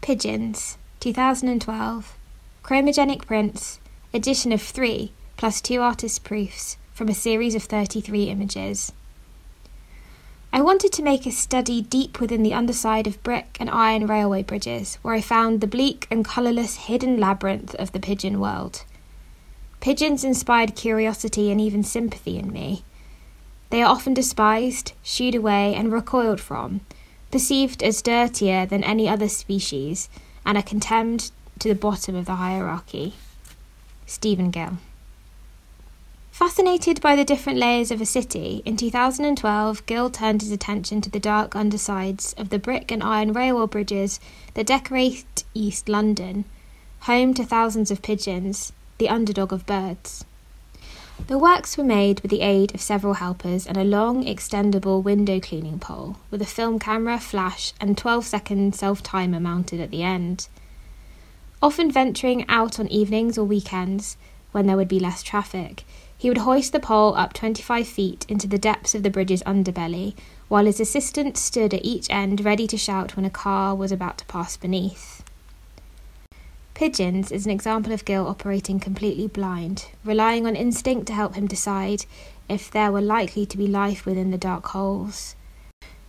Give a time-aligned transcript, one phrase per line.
[0.00, 2.16] Pigeons, 2012.
[2.62, 3.78] Chromogenic prints,
[4.14, 8.92] edition of three, plus two artist proofs from a series of 33 images.
[10.50, 14.42] I wanted to make a study deep within the underside of brick and iron railway
[14.42, 18.84] bridges, where I found the bleak and colourless hidden labyrinth of the pigeon world.
[19.80, 22.82] Pigeons inspired curiosity and even sympathy in me.
[23.68, 26.80] They are often despised, shooed away, and recoiled from,
[27.30, 30.08] perceived as dirtier than any other species,
[30.44, 33.14] and are contemned to the bottom of the hierarchy.
[34.06, 34.78] Stephen Gill.
[36.30, 41.10] Fascinated by the different layers of a city, in 2012, Gill turned his attention to
[41.10, 44.20] the dark undersides of the brick and iron railway bridges
[44.54, 46.44] that decorate East London,
[47.00, 50.24] home to thousands of pigeons, the underdog of birds.
[51.26, 55.40] The works were made with the aid of several helpers and a long, extendable window
[55.40, 60.02] cleaning pole with a film camera, flash, and 12 second self timer mounted at the
[60.02, 60.48] end.
[61.60, 64.16] Often venturing out on evenings or weekends,
[64.52, 65.84] when there would be less traffic,
[66.16, 70.14] he would hoist the pole up 25 feet into the depths of the bridge's underbelly,
[70.48, 74.18] while his assistant stood at each end ready to shout when a car was about
[74.18, 75.17] to pass beneath.
[76.78, 81.48] Pigeons is an example of Gill operating completely blind, relying on instinct to help him
[81.48, 82.04] decide
[82.48, 85.34] if there were likely to be life within the dark holes.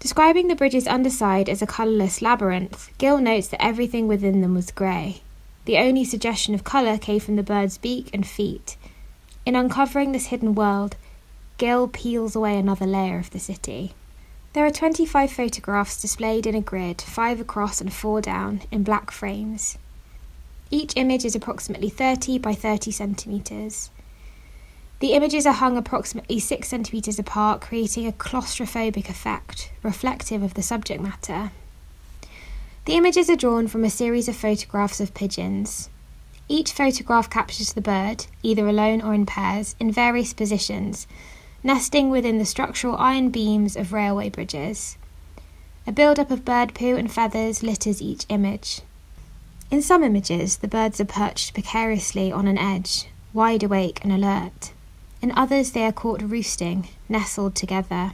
[0.00, 4.70] Describing the bridge's underside as a colourless labyrinth, Gill notes that everything within them was
[4.70, 5.20] grey.
[5.66, 8.78] The only suggestion of colour came from the bird's beak and feet.
[9.44, 10.96] In uncovering this hidden world,
[11.58, 13.92] Gill peels away another layer of the city.
[14.54, 19.10] There are 25 photographs displayed in a grid, five across and four down, in black
[19.10, 19.76] frames.
[20.70, 23.90] Each image is approximately 30 by 30 centimetres.
[25.00, 30.62] The images are hung approximately 6 centimetres apart, creating a claustrophobic effect, reflective of the
[30.62, 31.50] subject matter.
[32.86, 35.90] The images are drawn from a series of photographs of pigeons.
[36.48, 41.06] Each photograph captures the bird, either alone or in pairs, in various positions,
[41.62, 44.96] nesting within the structural iron beams of railway bridges.
[45.86, 48.80] A build-up of bird poo and feathers litters each image.
[49.70, 54.72] In some images, the birds are perched precariously on an edge, wide awake and alert.
[55.20, 58.12] In others, they are caught roosting, nestled together.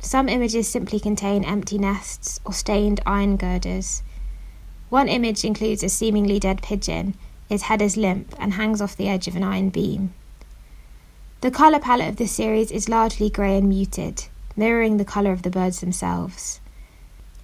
[0.00, 4.02] Some images simply contain empty nests or stained iron girders.
[4.88, 7.14] One image includes a seemingly dead pigeon.
[7.48, 10.14] Its head is limp and hangs off the edge of an iron beam.
[11.40, 15.42] The colour palette of this series is largely grey and muted, mirroring the colour of
[15.42, 16.60] the birds themselves.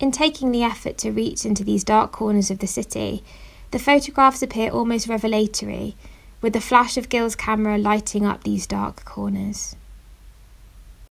[0.00, 3.22] In taking the effort to reach into these dark corners of the city,
[3.70, 5.94] the photographs appear almost revelatory,
[6.40, 9.76] with the flash of Gill's camera lighting up these dark corners.